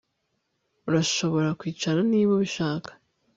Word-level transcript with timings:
Urashobora 0.87 1.49
kwicara 1.59 1.99
niba 2.11 2.31
ubishaka 2.37 2.91